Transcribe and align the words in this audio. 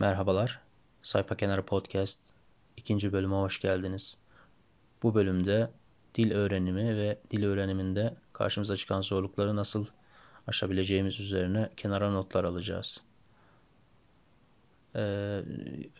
Merhabalar, 0.00 0.60
Sayfa 1.02 1.36
Kenarı 1.36 1.66
Podcast 1.66 2.20
ikinci 2.76 3.12
bölüme 3.12 3.34
hoş 3.34 3.60
geldiniz. 3.60 4.16
Bu 5.02 5.14
bölümde 5.14 5.70
dil 6.14 6.32
öğrenimi 6.32 6.96
ve 6.96 7.18
dil 7.30 7.44
öğreniminde 7.44 8.14
karşımıza 8.32 8.76
çıkan 8.76 9.00
zorlukları 9.00 9.56
nasıl 9.56 9.86
aşabileceğimiz 10.46 11.20
üzerine 11.20 11.70
kenara 11.76 12.10
notlar 12.10 12.44
alacağız. 12.44 13.02
Ee, 14.96 15.42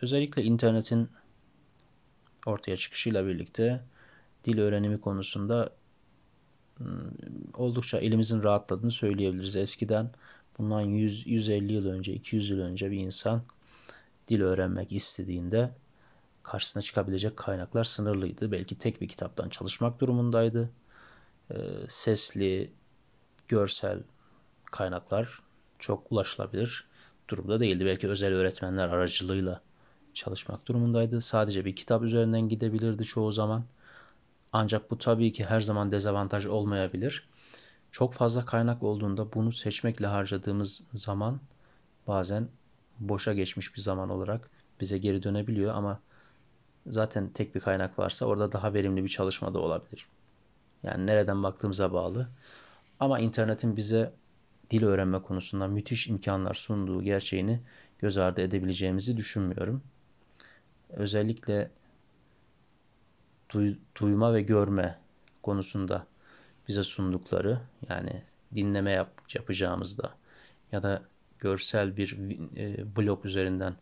özellikle 0.02 0.42
internetin 0.42 1.08
ortaya 2.46 2.76
çıkışıyla 2.76 3.26
birlikte 3.26 3.80
dil 4.44 4.58
öğrenimi 4.58 5.00
konusunda 5.00 5.70
hmm, 6.76 6.86
oldukça 7.54 7.98
elimizin 7.98 8.42
rahatladığını 8.42 8.90
söyleyebiliriz. 8.90 9.56
Eskiden 9.56 10.10
bundan 10.58 10.80
100, 10.80 11.26
150 11.26 11.72
yıl 11.72 11.86
önce, 11.86 12.12
200 12.12 12.50
yıl 12.50 12.60
önce 12.60 12.90
bir 12.90 12.98
insan 12.98 13.42
dil 14.30 14.40
öğrenmek 14.40 14.92
istediğinde 14.92 15.70
karşısına 16.42 16.82
çıkabilecek 16.82 17.36
kaynaklar 17.36 17.84
sınırlıydı. 17.84 18.52
Belki 18.52 18.78
tek 18.78 19.00
bir 19.00 19.08
kitaptan 19.08 19.48
çalışmak 19.48 20.00
durumundaydı. 20.00 20.70
Ee, 21.50 21.56
sesli, 21.88 22.72
görsel 23.48 24.02
kaynaklar 24.70 25.42
çok 25.78 26.12
ulaşılabilir 26.12 26.84
durumda 27.28 27.60
değildi. 27.60 27.86
Belki 27.86 28.08
özel 28.08 28.34
öğretmenler 28.34 28.88
aracılığıyla 28.88 29.60
çalışmak 30.14 30.66
durumundaydı. 30.66 31.20
Sadece 31.20 31.64
bir 31.64 31.76
kitap 31.76 32.02
üzerinden 32.02 32.48
gidebilirdi 32.48 33.04
çoğu 33.04 33.32
zaman. 33.32 33.64
Ancak 34.52 34.90
bu 34.90 34.98
tabii 34.98 35.32
ki 35.32 35.44
her 35.44 35.60
zaman 35.60 35.92
dezavantaj 35.92 36.46
olmayabilir. 36.46 37.28
Çok 37.90 38.14
fazla 38.14 38.44
kaynak 38.44 38.82
olduğunda 38.82 39.32
bunu 39.32 39.52
seçmekle 39.52 40.06
harcadığımız 40.06 40.82
zaman 40.94 41.40
bazen 42.06 42.48
boşa 43.00 43.32
geçmiş 43.32 43.76
bir 43.76 43.80
zaman 43.80 44.10
olarak 44.10 44.50
bize 44.80 44.98
geri 44.98 45.22
dönebiliyor 45.22 45.74
ama 45.74 46.00
zaten 46.86 47.28
tek 47.28 47.54
bir 47.54 47.60
kaynak 47.60 47.98
varsa 47.98 48.26
orada 48.26 48.52
daha 48.52 48.74
verimli 48.74 49.04
bir 49.04 49.08
çalışma 49.08 49.54
da 49.54 49.58
olabilir. 49.58 50.06
Yani 50.82 51.06
nereden 51.06 51.42
baktığımıza 51.42 51.92
bağlı. 51.92 52.28
Ama 53.00 53.18
internetin 53.18 53.76
bize 53.76 54.12
dil 54.70 54.84
öğrenme 54.84 55.22
konusunda 55.22 55.68
müthiş 55.68 56.08
imkanlar 56.08 56.54
sunduğu 56.54 57.02
gerçeğini 57.02 57.60
göz 57.98 58.18
ardı 58.18 58.40
edebileceğimizi 58.40 59.16
düşünmüyorum. 59.16 59.82
Özellikle 60.90 61.70
duy, 63.50 63.74
duyma 64.00 64.34
ve 64.34 64.42
görme 64.42 64.98
konusunda 65.42 66.06
bize 66.68 66.84
sundukları 66.84 67.60
yani 67.88 68.22
dinleme 68.54 68.90
yap, 68.90 69.10
yapacağımızda 69.34 70.14
ya 70.72 70.82
da 70.82 71.02
görsel 71.40 71.96
bir 71.96 72.16
e, 72.56 72.96
blog 72.96 73.24
üzerinden 73.24 73.74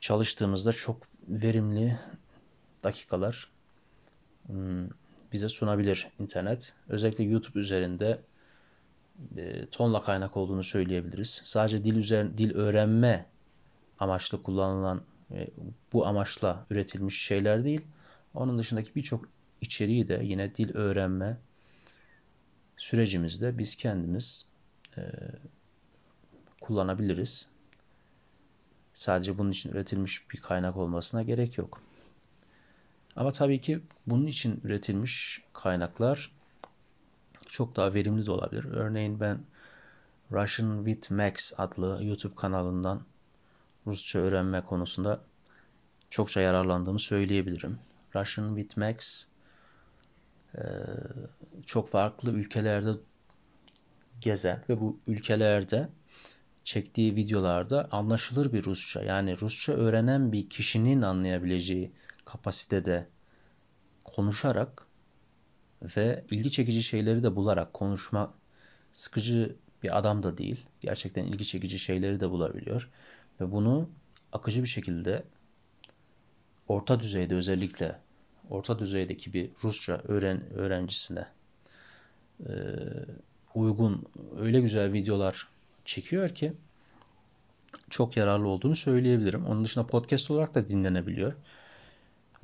çalıştığımızda 0.00 0.72
çok 0.72 1.02
verimli 1.28 1.98
dakikalar 2.84 3.50
hmm, 4.46 4.88
bize 5.32 5.48
sunabilir 5.48 6.08
internet. 6.18 6.74
Özellikle 6.88 7.24
YouTube 7.24 7.60
üzerinde 7.60 8.20
e, 9.36 9.66
tonla 9.66 10.02
kaynak 10.02 10.36
olduğunu 10.36 10.64
söyleyebiliriz. 10.64 11.42
Sadece 11.44 11.84
dil 11.84 11.96
üzerine 11.96 12.38
dil 12.38 12.54
öğrenme 12.54 13.26
amaçlı 13.98 14.42
kullanılan 14.42 15.02
e, 15.30 15.48
bu 15.92 16.06
amaçla 16.06 16.66
üretilmiş 16.70 17.22
şeyler 17.22 17.64
değil. 17.64 17.82
Onun 18.34 18.58
dışındaki 18.58 18.94
birçok 18.94 19.28
içeriği 19.60 20.08
de 20.08 20.20
yine 20.24 20.54
dil 20.54 20.74
öğrenme 20.74 21.36
sürecimizde 22.76 23.58
biz 23.58 23.76
kendimiz 23.76 24.46
kullanabiliriz. 26.60 27.48
Sadece 28.94 29.38
bunun 29.38 29.50
için 29.50 29.70
üretilmiş 29.70 30.30
bir 30.30 30.40
kaynak 30.40 30.76
olmasına 30.76 31.22
gerek 31.22 31.58
yok. 31.58 31.82
Ama 33.16 33.32
tabii 33.32 33.60
ki 33.60 33.80
bunun 34.06 34.26
için 34.26 34.60
üretilmiş 34.64 35.42
kaynaklar 35.52 36.32
çok 37.46 37.76
daha 37.76 37.94
verimli 37.94 38.26
de 38.26 38.30
olabilir. 38.30 38.64
Örneğin 38.64 39.20
ben 39.20 39.40
Russian 40.32 40.84
with 40.84 41.10
Max 41.10 41.52
adlı 41.56 42.04
YouTube 42.04 42.34
kanalından 42.34 43.02
Rusça 43.86 44.18
öğrenme 44.18 44.60
konusunda 44.60 45.20
çokça 46.10 46.40
yararlandığımı 46.40 46.98
söyleyebilirim. 46.98 47.78
Russian 48.14 48.56
with 48.56 48.78
Max 48.78 49.26
çok 51.66 51.90
farklı 51.90 52.32
ülkelerde 52.32 52.90
gezen 54.20 54.64
ve 54.68 54.80
bu 54.80 54.98
ülkelerde 55.06 55.88
çektiği 56.64 57.16
videolarda 57.16 57.88
anlaşılır 57.90 58.52
bir 58.52 58.64
Rusça 58.64 59.02
yani 59.02 59.40
Rusça 59.40 59.72
öğrenen 59.72 60.32
bir 60.32 60.50
kişinin 60.50 61.02
anlayabileceği 61.02 61.92
kapasitede 62.24 63.08
konuşarak 64.04 64.86
ve 65.96 66.24
ilgi 66.30 66.50
çekici 66.50 66.82
şeyleri 66.82 67.22
de 67.22 67.36
bularak 67.36 67.74
konuşma 67.74 68.34
sıkıcı 68.92 69.56
bir 69.82 69.98
adam 69.98 70.22
da 70.22 70.38
değil. 70.38 70.66
Gerçekten 70.80 71.24
ilgi 71.24 71.46
çekici 71.46 71.78
şeyleri 71.78 72.20
de 72.20 72.30
bulabiliyor. 72.30 72.90
Ve 73.40 73.52
bunu 73.52 73.88
akıcı 74.32 74.62
bir 74.62 74.68
şekilde 74.68 75.24
orta 76.68 77.00
düzeyde 77.00 77.34
özellikle 77.34 77.98
orta 78.50 78.78
düzeydeki 78.78 79.32
bir 79.32 79.50
Rusça 79.64 80.02
öğren 80.08 80.52
öğrencisine 80.54 81.26
e, 82.40 82.52
uygun 83.54 84.06
öyle 84.38 84.60
güzel 84.60 84.92
videolar 84.92 85.48
çekiyor 85.90 86.28
ki 86.28 86.52
çok 87.90 88.16
yararlı 88.16 88.48
olduğunu 88.48 88.76
söyleyebilirim. 88.76 89.46
Onun 89.46 89.64
dışında 89.64 89.86
podcast 89.86 90.30
olarak 90.30 90.54
da 90.54 90.68
dinlenebiliyor. 90.68 91.32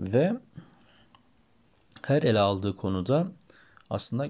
Ve 0.01 0.33
her 2.03 2.23
ele 2.23 2.39
aldığı 2.39 2.77
konuda 2.77 3.29
aslında 3.91 4.29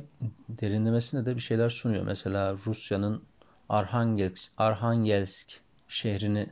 derinlemesine 0.48 1.26
de 1.26 1.36
bir 1.36 1.40
şeyler 1.40 1.70
sunuyor. 1.70 2.04
Mesela 2.04 2.56
Rusya'nın 2.66 3.22
Arhangelsk, 3.68 4.52
Arhangelsk 4.58 5.60
şehrini 5.88 6.50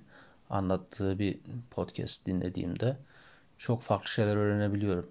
anlattığı 0.50 1.18
bir 1.18 1.38
podcast 1.70 2.26
dinlediğimde 2.26 2.96
çok 3.58 3.82
farklı 3.82 4.08
şeyler 4.08 4.36
öğrenebiliyorum. 4.36 5.10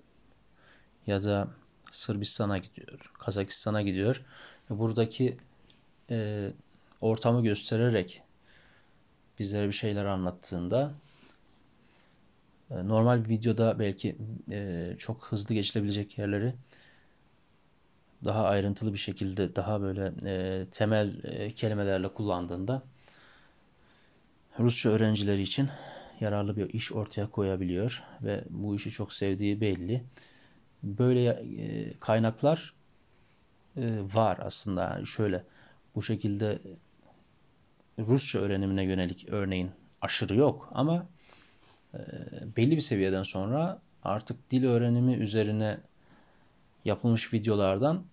Ya 1.08 1.24
da 1.24 1.48
Sırbistan'a 1.92 2.58
gidiyor, 2.58 3.12
Kazakistan'a 3.20 3.82
gidiyor. 3.82 4.22
Buradaki 4.70 5.38
e, 6.10 6.50
ortamı 7.04 7.44
göstererek 7.44 8.22
bizlere 9.40 9.68
bir 9.68 9.74
şeyler 9.74 10.06
anlattığında 10.06 10.94
e, 12.72 12.88
normal 12.88 13.26
bir 13.26 13.30
videoda 13.30 13.80
belki 13.80 14.16
e, 14.52 14.90
çok 14.98 15.26
hızlı 15.26 15.56
geçilebilecek 15.56 16.18
yerleri 16.18 16.54
daha 18.26 18.46
ayrıntılı 18.46 18.94
bir 18.94 18.98
şekilde 18.98 19.56
daha 19.56 19.82
böyle 19.82 20.14
e, 20.26 20.66
temel 20.72 21.22
kelimelerle 21.52 22.08
kullandığında 22.08 22.84
Rusça 24.60 24.90
öğrencileri 24.90 25.42
için 25.42 25.70
yararlı 26.20 26.58
bir 26.58 26.74
iş 26.74 26.92
ortaya 26.92 27.30
koyabiliyor 27.30 28.04
ve 28.22 28.44
bu 28.50 28.76
işi 28.76 28.92
çok 28.92 29.14
sevdiği 29.14 29.62
belli. 29.62 30.04
Böyle 30.84 31.44
kaynaklar 32.00 32.74
var 34.14 34.40
aslında. 34.42 34.84
Yani 34.84 35.08
şöyle 35.08 35.44
bu 35.96 36.04
şekilde 36.04 36.60
Rusça 38.00 38.40
öğrenimine 38.40 38.84
yönelik 38.84 39.26
örneğin 39.30 39.72
aşırı 40.02 40.36
yok 40.36 40.70
ama 40.74 41.06
e, 41.94 42.00
belli 42.58 42.76
bir 42.76 42.82
seviyeden 42.82 43.24
sonra 43.24 43.82
artık 44.04 44.52
dil 44.52 44.66
öğrenimi 44.66 45.14
üzerine 45.14 45.80
yapılmış 46.86 47.34
videolardan 47.34 48.04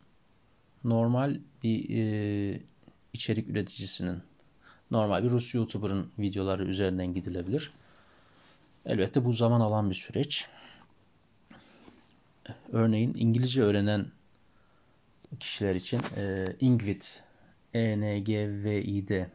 normal 0.85 1.39
bir 1.63 1.91
e, 1.91 2.61
içerik 3.13 3.49
üreticisinin, 3.49 4.23
normal 4.91 5.25
bir 5.25 5.31
Rus 5.31 5.55
YouTuber'ın 5.55 6.13
videoları 6.19 6.65
üzerinden 6.65 7.15
gidilebilir. 7.15 7.73
Elbette 8.87 9.25
bu 9.25 9.33
zaman 9.33 9.61
alan 9.61 9.91
bir 9.91 9.95
süreç. 9.95 10.47
Örneğin 12.73 13.15
İngilizce 13.15 13.63
öğrenen 13.63 14.07
kişiler 15.41 15.75
için 15.75 16.01
e, 16.17 16.47
Ingvid, 16.61 17.03
E-N-G-V-İ-D 17.75 19.31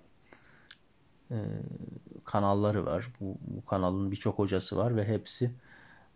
e, 1.31 1.37
kanalları 2.25 2.85
var. 2.85 3.07
Bu, 3.19 3.37
bu 3.47 3.65
kanalın 3.65 4.11
birçok 4.11 4.39
hocası 4.39 4.77
var 4.77 4.95
ve 4.95 5.07
hepsi 5.07 5.51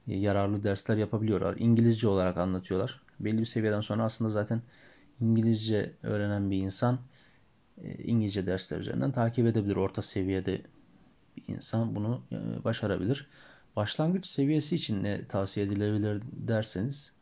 e, 0.07 0.17
yararlı 0.17 0.63
dersler 0.63 0.97
yapabiliyorlar. 0.97 1.55
İngilizce 1.59 2.07
olarak 2.07 2.37
anlatıyorlar. 2.37 3.01
Belli 3.19 3.39
bir 3.39 3.45
seviyeden 3.45 3.81
sonra 3.81 4.03
aslında 4.03 4.31
zaten 4.31 4.61
İngilizce 5.21 5.93
öğrenen 6.03 6.51
bir 6.51 6.57
insan 6.57 6.99
e, 7.83 8.03
İngilizce 8.03 8.45
dersler 8.45 8.79
üzerinden 8.79 9.11
takip 9.11 9.47
edebilir. 9.47 9.75
Orta 9.75 10.01
seviyede 10.01 10.61
bir 11.37 11.53
insan 11.53 11.95
bunu 11.95 12.21
başarabilir. 12.63 13.27
Başlangıç 13.75 14.25
seviyesi 14.25 14.75
için 14.75 15.03
ne 15.03 15.27
tavsiye 15.27 15.65
edilebilir 15.65 16.21
derseniz 16.31 17.13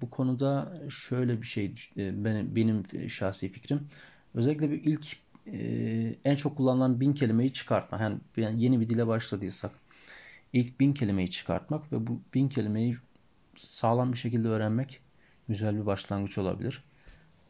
bu 0.00 0.10
konuda 0.10 0.74
şöyle 0.90 1.42
bir 1.42 1.46
şey 1.46 1.74
benim 1.96 3.08
şahsi 3.08 3.48
fikrim. 3.48 3.88
Özellikle 4.34 4.70
bir 4.70 4.84
ilk 4.84 5.16
e, 5.46 6.16
en 6.24 6.34
çok 6.34 6.56
kullanılan 6.56 7.00
bin 7.00 7.12
kelimeyi 7.12 7.52
çıkartma. 7.52 8.20
Yani 8.36 8.62
yeni 8.62 8.80
bir 8.80 8.88
dile 8.88 9.06
başladıysak 9.06 9.70
ilk 10.52 10.80
bin 10.80 10.92
kelimeyi 10.92 11.30
çıkartmak 11.30 11.92
ve 11.92 12.06
bu 12.06 12.20
bin 12.34 12.48
kelimeyi 12.48 12.96
sağlam 13.56 14.12
bir 14.12 14.18
şekilde 14.18 14.48
öğrenmek 14.48 15.00
güzel 15.48 15.76
bir 15.76 15.86
başlangıç 15.86 16.38
olabilir. 16.38 16.84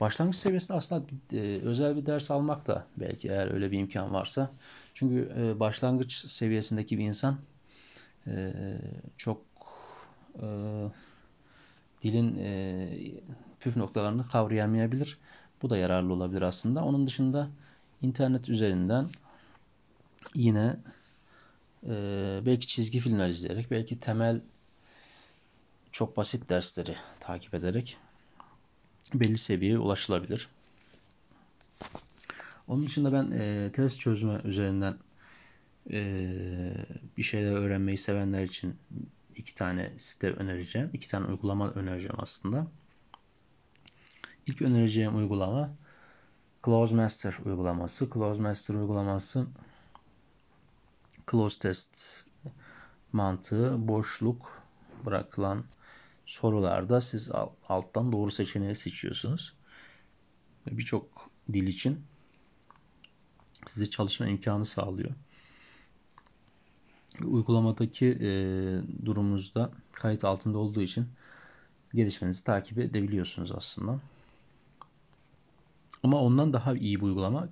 Başlangıç 0.01 0.37
seviyesinde 0.37 0.79
aslında 0.79 1.05
e, 1.33 1.61
özel 1.63 1.97
bir 1.97 2.07
ders 2.07 2.31
almak 2.31 2.67
da 2.67 2.87
belki 2.97 3.29
eğer 3.29 3.55
öyle 3.55 3.71
bir 3.71 3.79
imkan 3.79 4.13
varsa. 4.13 4.51
Çünkü 4.95 5.33
e, 5.39 5.61
başlangıç 5.61 6.13
seviyesindeki 6.13 6.99
bir 6.99 7.05
insan 7.05 7.37
çok 9.17 9.43
dilin 12.03 12.35
püf 13.61 13.77
noktalarını 13.77 14.29
kavrayamayabilir. 14.29 15.19
Bu 15.63 15.71
da 15.71 15.77
yararlı 15.77 16.13
olabilir 16.13 16.43
aslında. 16.43 16.85
Onun 16.85 17.07
dışında 17.07 17.49
internet 18.03 18.49
üzerinden 18.49 19.11
yine 20.35 20.77
e, 21.87 21.91
belki 22.47 22.67
çizgi 22.67 23.01
filmler 23.01 23.29
izleyerek, 23.29 23.71
belki 23.71 24.01
temel 24.01 24.41
çok 25.93 26.17
basit 26.17 26.49
dersleri 26.49 26.97
takip 27.21 27.55
ederek 27.55 27.97
belli 29.15 29.39
seviyeye 29.39 29.79
ulaşılabilir. 29.79 30.49
Onun 32.69 32.83
dışında 32.83 33.13
ben 33.13 33.31
e, 33.31 33.73
test 33.73 34.01
çözme 34.01 34.41
üzerinden 34.45 34.97
e, 35.91 36.75
bir 37.17 37.23
şeyler 37.23 37.53
öğrenmeyi 37.53 37.99
sevenler 37.99 38.43
için 38.43 38.77
iki 39.37 39.55
tane 39.55 39.93
site 39.99 40.31
önereceğim. 40.31 40.91
iki 40.93 41.09
tane 41.09 41.27
uygulama 41.27 41.71
önereceğim 41.71 42.17
aslında. 42.19 42.67
İlk 44.47 44.63
önereceğim 44.63 45.17
uygulama 45.17 45.71
Close 46.65 46.95
Master 46.95 47.39
uygulaması. 47.45 48.11
Close 48.15 48.43
Master 48.43 48.75
uygulaması 48.75 49.47
close 51.31 51.59
test 51.61 52.25
mantığı 53.13 53.89
boşluk 53.89 54.63
bırakılan 55.07 55.65
sorularda 56.27 57.01
siz 57.01 57.31
alttan 57.69 58.13
doğru 58.13 58.31
seçeneği 58.31 58.77
seçiyorsunuz. 58.77 59.55
Birçok 60.67 61.31
dil 61.53 61.67
için 61.67 62.01
size 63.67 63.91
çalışma 63.91 64.27
imkanı 64.27 64.65
sağlıyor. 64.65 65.11
Uygulamadaki 67.25 68.07
e, 68.07 68.27
durumunuzda 69.07 69.71
kayıt 69.93 70.25
altında 70.25 70.59
olduğu 70.59 70.83
için 70.83 71.09
gelişmenizi 71.95 72.45
takip 72.45 72.79
edebiliyorsunuz 72.79 73.53
aslında. 73.53 74.01
Ama 76.03 76.21
ondan 76.21 76.53
daha 76.53 76.75
iyi 76.75 76.97
bir 76.97 77.03
uygulama 77.03 77.49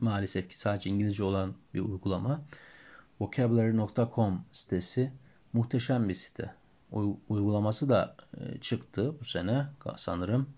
maalesef 0.00 0.48
ki 0.48 0.58
sadece 0.58 0.90
İngilizce 0.90 1.24
olan 1.24 1.54
bir 1.74 1.80
uygulama. 1.80 2.42
Vocabulary.com 3.20 4.44
sitesi 4.52 5.12
muhteşem 5.52 6.08
bir 6.08 6.14
site. 6.14 6.54
Uygulaması 7.28 7.88
da 7.88 8.16
e, 8.40 8.58
çıktı 8.58 9.14
bu 9.20 9.24
sene 9.24 9.66
sanırım. 9.96 10.48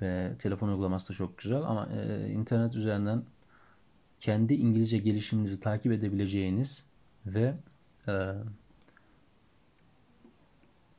Ve 0.00 0.32
telefon 0.38 0.68
uygulaması 0.68 1.08
da 1.08 1.12
çok 1.12 1.38
güzel 1.38 1.62
ama 1.62 1.88
e, 1.92 2.28
internet 2.30 2.74
üzerinden 2.74 3.24
kendi 4.20 4.54
İngilizce 4.54 4.98
gelişiminizi 4.98 5.60
takip 5.60 5.92
edebileceğiniz 5.92 6.86
ve 7.26 7.54
e, 8.08 8.34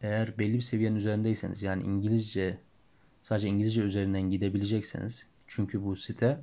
eğer 0.02 0.38
belli 0.38 0.54
bir 0.54 0.62
seviyenin 0.62 0.96
üzerindeyseniz 0.96 1.62
yani 1.62 1.84
İngilizce 1.84 2.58
sadece 3.22 3.48
İngilizce 3.48 3.82
üzerinden 3.82 4.22
gidebilecekseniz 4.22 5.28
çünkü 5.48 5.86
bu 5.86 5.96
site 5.96 6.40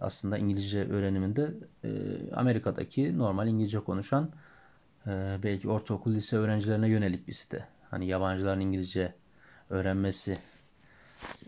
aslında 0.00 0.38
İngilizce 0.38 0.88
öğreniminde 0.88 1.54
e, 1.84 1.90
Amerika'daki 2.34 3.18
normal 3.18 3.48
İngilizce 3.48 3.80
konuşan 3.80 4.30
e, 5.06 5.38
belki 5.42 5.68
ortaokul 5.68 6.14
lise 6.14 6.36
öğrencilerine 6.36 6.88
yönelik 6.88 7.28
bir 7.28 7.32
site. 7.32 7.68
Hani 7.90 8.06
yabancıların 8.06 8.60
İngilizce 8.60 9.14
öğrenmesi 9.70 10.38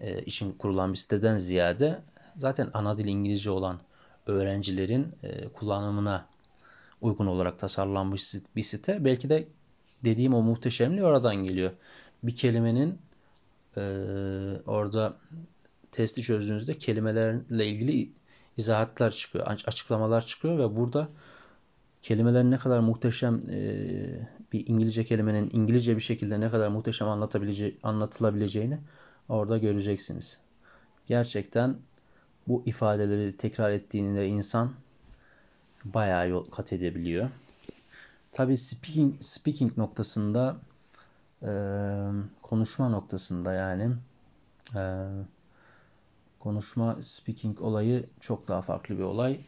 e, 0.01 0.23
için 0.23 0.53
kurulan 0.53 0.93
bir 0.93 0.99
siteden 0.99 1.39
ziyade 1.39 2.03
zaten 2.37 2.71
ana 2.75 2.99
dil 2.99 3.05
İngilizce 3.05 3.51
olan 3.51 3.81
öğrencilerin 4.27 5.15
e, 5.23 5.49
kullanımına 5.49 6.27
uygun 7.01 7.27
olarak 7.27 7.59
tasarlanmış 7.59 8.35
bir 8.57 8.63
site. 8.63 9.05
Belki 9.05 9.29
de 9.29 9.49
dediğim 10.05 10.35
o 10.35 10.43
muhteşemliği 10.43 11.05
oradan 11.05 11.37
geliyor. 11.37 11.71
Bir 12.23 12.37
kelimenin 12.37 12.99
e, 13.77 13.81
orada 14.67 15.17
testi 15.93 16.23
çözdüğünüzde 16.23 16.79
kelimelerle 16.79 17.67
ilgili 17.67 18.13
izahatlar 18.57 19.11
çıkıyor, 19.11 19.47
açıklamalar 19.47 20.27
çıkıyor 20.27 20.59
ve 20.59 20.77
burada 20.77 21.09
kelimelerin 22.03 22.51
ne 22.51 22.59
kadar 22.59 22.81
muhteşem 22.81 23.43
e, 23.51 23.59
bir 24.53 24.67
İngilizce 24.67 25.05
kelimenin 25.05 25.51
İngilizce 25.53 25.97
bir 25.97 26.01
şekilde 26.01 26.41
ne 26.41 26.51
kadar 26.51 26.69
muhteşem 26.69 27.09
anlatabilece 27.09 27.75
anlatılabileceğini 27.83 28.79
orada 29.29 29.59
göreceksiniz. 29.59 30.41
Gerçekten 31.07 31.77
bu 32.49 32.63
ifadeleri 32.67 33.37
tekrar 33.37 33.71
ettiğinde 33.71 34.27
insan 34.29 34.73
bayağı 35.85 36.29
yol 36.29 36.45
kat 36.45 36.73
edebiliyor. 36.73 37.31
Tabii 38.33 38.59
speaking, 38.59 39.15
speaking 39.21 39.79
noktasında 39.79 40.57
konuşma 42.43 42.89
noktasında 42.89 43.53
yani 43.53 43.91
konuşma 46.41 46.97
speaking 47.03 47.61
olayı 47.61 48.05
çok 48.21 48.49
daha 48.49 48.63
farklı 48.63 48.99
bir 48.99 49.03
olay. 49.03 49.41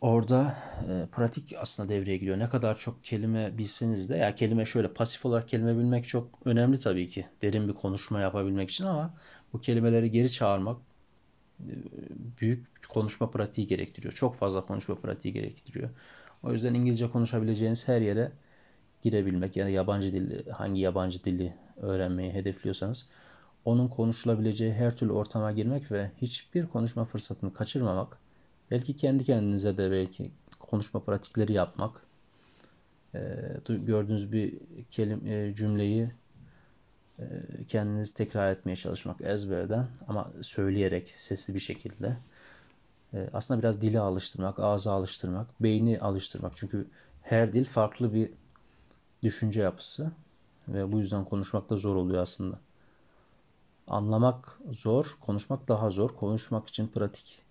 Orada 0.00 0.56
e, 0.88 1.06
pratik 1.12 1.54
aslında 1.58 1.88
devreye 1.88 2.16
giriyor. 2.16 2.38
Ne 2.38 2.48
kadar 2.48 2.78
çok 2.78 3.04
kelime 3.04 3.58
bilseniz 3.58 4.10
de 4.10 4.16
ya 4.16 4.34
kelime 4.34 4.66
şöyle 4.66 4.92
pasif 4.92 5.26
olarak 5.26 5.48
kelime 5.48 5.78
bilmek 5.78 6.08
çok 6.08 6.28
önemli 6.44 6.78
tabii 6.78 7.08
ki. 7.08 7.26
Derin 7.42 7.68
bir 7.68 7.72
konuşma 7.72 8.20
yapabilmek 8.20 8.70
için 8.70 8.84
ama 8.84 9.14
bu 9.52 9.60
kelimeleri 9.60 10.10
geri 10.10 10.32
çağırmak 10.32 10.76
e, 11.60 11.72
büyük 12.40 12.88
konuşma 12.88 13.30
pratiği 13.30 13.66
gerektiriyor. 13.66 14.12
Çok 14.14 14.36
fazla 14.36 14.66
konuşma 14.66 14.94
pratiği 14.94 15.34
gerektiriyor. 15.34 15.90
O 16.42 16.52
yüzden 16.52 16.74
İngilizce 16.74 17.10
konuşabileceğiniz 17.10 17.88
her 17.88 18.00
yere 18.00 18.32
girebilmek 19.06 19.56
yani 19.56 19.72
yabancı 19.72 20.12
dil 20.12 20.50
hangi 20.50 20.80
yabancı 20.80 21.24
dili 21.24 21.54
öğrenmeyi 21.76 22.32
hedefliyorsanız 22.32 23.08
onun 23.64 23.88
konuşulabileceği 23.88 24.72
her 24.72 24.96
türlü 24.96 25.12
ortama 25.12 25.52
girmek 25.52 25.92
ve 25.92 26.10
hiçbir 26.22 26.66
konuşma 26.66 27.04
fırsatını 27.04 27.54
kaçırmamak, 27.54 28.18
belki 28.70 28.96
kendi 28.96 29.24
kendinize 29.24 29.78
de 29.78 29.90
belki 29.90 30.30
konuşma 30.58 31.00
pratikleri 31.00 31.52
yapmak, 31.52 32.02
gördüğünüz 33.68 34.32
bir 34.32 34.58
kelime, 34.90 35.54
cümleyi 35.54 36.10
kendiniz 37.68 38.12
tekrar 38.12 38.50
etmeye 38.52 38.76
çalışmak 38.76 39.20
ezberden 39.20 39.86
ama 40.08 40.32
söyleyerek 40.42 41.08
sesli 41.08 41.54
bir 41.54 41.60
şekilde. 41.60 42.16
Aslında 43.32 43.60
biraz 43.60 43.80
dili 43.82 44.00
alıştırmak, 44.00 44.60
ağzı 44.60 44.90
alıştırmak, 44.90 45.62
beyni 45.62 46.00
alıştırmak. 46.00 46.52
Çünkü 46.56 46.86
her 47.22 47.52
dil 47.52 47.64
farklı 47.64 48.14
bir 48.14 48.30
düşünce 49.22 49.62
yapısı 49.62 50.10
ve 50.68 50.92
bu 50.92 50.98
yüzden 50.98 51.24
konuşmak 51.24 51.70
da 51.70 51.76
zor 51.76 51.96
oluyor 51.96 52.22
aslında. 52.22 52.58
Anlamak 53.88 54.58
zor, 54.70 55.16
konuşmak 55.20 55.68
daha 55.68 55.90
zor. 55.90 56.10
Konuşmak 56.16 56.68
için 56.68 56.88
pratik 56.88 57.42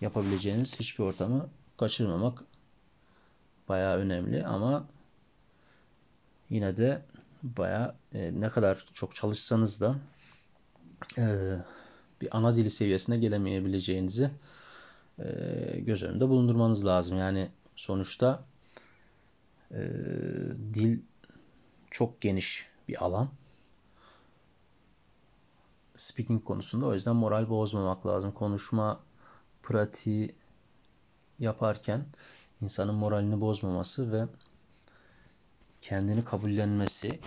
yapabileceğiniz 0.00 0.80
hiçbir 0.80 1.04
ortamı 1.04 1.48
kaçırmamak 1.78 2.44
bayağı 3.68 3.96
önemli 3.96 4.46
ama 4.46 4.86
yine 6.50 6.76
de 6.76 7.02
bayağı 7.42 7.94
e, 8.14 8.40
ne 8.40 8.48
kadar 8.48 8.84
çok 8.94 9.14
çalışsanız 9.14 9.80
da 9.80 9.96
e, 11.18 11.56
bir 12.20 12.36
ana 12.36 12.56
dili 12.56 12.70
seviyesine 12.70 13.18
gelemeyebileceğinizi 13.18 14.30
e, 15.18 15.24
göz 15.80 16.02
önünde 16.02 16.28
bulundurmanız 16.28 16.86
lazım. 16.86 17.18
Yani 17.18 17.48
sonuçta 17.76 18.44
e, 19.70 19.90
dil 20.76 21.00
çok 21.90 22.20
geniş 22.20 22.66
bir 22.88 23.04
alan 23.04 23.28
speaking 25.96 26.44
konusunda. 26.44 26.86
O 26.86 26.94
yüzden 26.94 27.16
moral 27.16 27.48
bozmamak 27.48 28.06
lazım. 28.06 28.32
Konuşma 28.32 29.00
pratiği 29.62 30.34
yaparken 31.38 32.06
insanın 32.62 32.94
moralini 32.94 33.40
bozmaması 33.40 34.12
ve 34.12 34.26
kendini 35.80 36.24
kabullenmesi, 36.24 37.20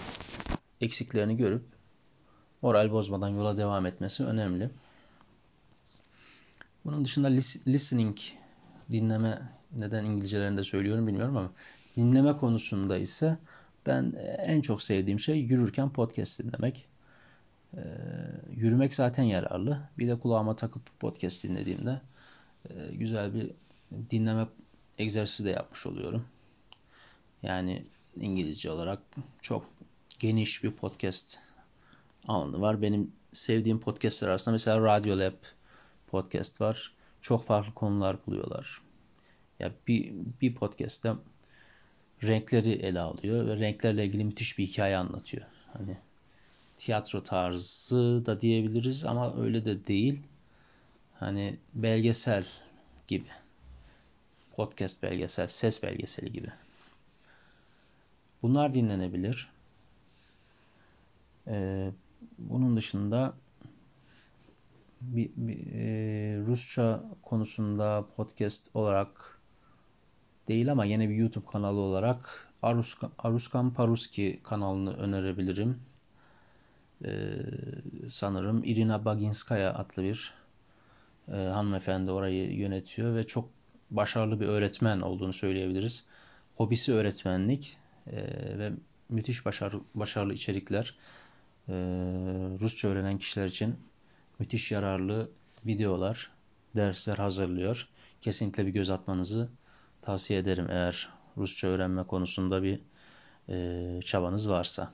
eksiklerini 0.82 1.38
görüp 1.38 1.64
moral 2.62 2.92
bozmadan 2.92 3.30
yola 3.30 3.58
devam 3.58 3.86
etmesi 3.86 4.24
önemli. 4.24 4.70
Bunun 6.86 7.06
dışında 7.06 7.28
listening, 7.68 8.18
dinleme, 8.92 9.42
neden 9.72 10.06
İngilizcelerinde 10.06 10.64
söylüyorum 10.64 11.08
bilmiyorum 11.08 11.38
ama 11.38 11.52
dinleme 11.96 12.38
konusunda 12.38 12.98
ise 12.98 13.38
ben 13.86 14.14
en 14.38 14.62
çok 14.62 14.82
sevdiğim 14.82 15.20
şey 15.20 15.40
yürürken 15.40 15.90
podcast 15.90 16.44
dinlemek. 16.44 16.86
Ee, 17.78 17.80
yürümek 18.52 18.94
zaten 18.96 19.24
yararlı. 19.24 19.90
Bir 19.98 20.08
de 20.08 20.20
kulağıma 20.20 20.56
takıp 20.56 21.00
podcast 21.00 21.44
dinlediğimde 21.44 22.02
e, 22.70 22.96
güzel 22.96 23.34
bir 23.34 23.52
dinleme 24.10 24.48
egzersizi 24.98 25.46
de 25.46 25.50
yapmış 25.50 25.86
oluyorum. 25.86 26.26
Yani 27.44 27.86
İngilizce 28.16 28.72
olarak 28.72 29.00
çok 29.42 29.66
geniş 30.20 30.64
bir 30.64 30.72
podcast 30.72 31.40
alanı 32.28 32.62
var. 32.62 32.82
Benim 32.82 33.12
sevdiğim 33.34 33.80
podcastler 33.80 34.28
arasında 34.28 34.54
mesela 34.54 34.82
Radio 34.82 35.20
Lab 35.20 35.34
podcast 36.08 36.62
var. 36.62 36.94
Çok 37.22 37.46
farklı 37.46 37.74
konular 37.74 38.18
buluyorlar. 38.28 38.82
Ya 39.60 39.72
bir, 39.88 40.14
bir 40.42 40.56
podcast'te 40.56 41.14
renkleri 42.24 42.72
ele 42.72 43.00
alıyor 43.00 43.48
ve 43.48 43.56
renklerle 43.56 44.06
ilgili 44.06 44.24
müthiş 44.24 44.58
bir 44.58 44.68
hikaye 44.68 44.98
anlatıyor. 44.98 45.46
Hani 45.74 45.98
tiyatro 46.78 47.24
tarzı 47.24 48.26
da 48.26 48.42
diyebiliriz 48.42 49.06
ama 49.06 49.38
öyle 49.38 49.66
de 49.66 49.88
değil. 49.88 50.20
Hani 51.20 51.58
belgesel 51.74 52.46
gibi. 53.08 53.28
Podcast 54.56 55.04
belgesel, 55.04 55.48
ses 55.48 55.84
belgeseli 55.84 56.32
gibi. 56.32 56.52
Bunlar 58.42 58.74
dinlenebilir. 58.74 59.52
Ee, 61.48 61.92
bunun 62.38 62.78
dışında 62.78 63.34
bir, 65.02 65.30
bir, 65.36 65.74
e, 65.74 66.38
Rusça 66.46 67.04
konusunda 67.22 68.06
podcast 68.16 68.70
olarak 68.74 69.39
değil 70.50 70.72
ama 70.72 70.86
yine 70.86 71.10
bir 71.10 71.16
YouTube 71.16 71.46
kanalı 71.46 71.80
olarak 71.80 72.48
Aruska, 72.62 73.12
Aruskan 73.18 73.74
Paruski 73.74 74.40
kanalını 74.44 74.98
önerebilirim. 74.98 75.80
Ee, 77.06 77.36
sanırım 78.08 78.64
Irina 78.64 79.06
Baginskaya 79.06 79.74
adlı 79.74 80.04
bir 80.04 80.34
e, 81.28 81.36
hanımefendi 81.36 82.12
orayı 82.12 82.54
yönetiyor 82.54 83.16
ve 83.16 83.28
çok 83.28 83.50
başarılı 83.92 84.40
bir 84.40 84.48
öğretmen 84.48 85.02
olduğunu 85.02 85.34
söyleyebiliriz. 85.34 86.06
Hobisi 86.56 86.94
öğretmenlik 86.94 87.78
e, 88.08 88.18
ve 88.60 88.72
müthiş 89.10 89.46
başarı, 89.46 89.80
başarılı 89.96 90.34
içerikler 90.34 90.96
e, 91.70 91.74
Rusça 92.62 92.88
öğrenen 92.88 93.18
kişiler 93.18 93.46
için 93.46 93.76
müthiş 94.40 94.72
yararlı 94.72 95.30
videolar, 95.66 96.32
dersler 96.76 97.18
hazırlıyor. 97.18 97.88
Kesinlikle 98.22 98.66
bir 98.66 98.72
göz 98.72 98.90
atmanızı 98.90 99.50
tavsiye 100.02 100.40
ederim 100.40 100.68
eğer 100.70 101.10
Rusça 101.38 101.68
öğrenme 101.68 102.04
konusunda 102.04 102.64
bir 102.64 102.80
e, 103.50 104.00
çabanız 104.06 104.50
varsa. 104.50 104.94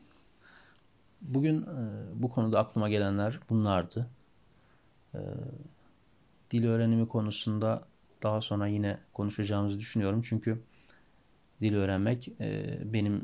Bugün 1.21 1.61
e, 1.61 1.65
bu 2.13 2.29
konuda 2.29 2.59
aklıma 2.59 2.89
gelenler 2.89 3.39
bunlardı. 3.49 4.07
E, 5.13 5.19
dil 6.51 6.67
öğrenimi 6.67 7.07
konusunda 7.07 7.85
daha 8.23 8.41
sonra 8.41 8.67
yine 8.67 8.99
konuşacağımızı 9.13 9.79
düşünüyorum. 9.79 10.21
Çünkü 10.21 10.61
dil 11.61 11.75
öğrenmek 11.75 12.27
e, 12.41 12.79
benim 12.93 13.23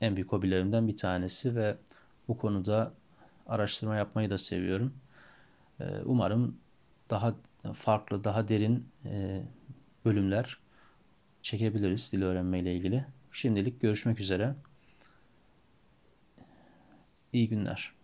en 0.00 0.16
büyük 0.16 0.32
hobilerimden 0.32 0.88
bir 0.88 0.96
tanesi 0.96 1.56
ve 1.56 1.76
bu 2.28 2.38
konuda 2.38 2.92
araştırma 3.46 3.96
yapmayı 3.96 4.30
da 4.30 4.38
seviyorum. 4.38 4.94
Umarım 6.04 6.56
daha 7.10 7.34
farklı, 7.74 8.24
daha 8.24 8.48
derin 8.48 8.88
bölümler 10.04 10.58
çekebiliriz 11.48 12.12
dil 12.12 12.22
öğrenme 12.22 12.60
ile 12.60 12.74
ilgili. 12.74 13.04
Şimdilik 13.32 13.80
görüşmek 13.80 14.20
üzere. 14.20 14.54
İyi 17.32 17.48
günler. 17.48 17.97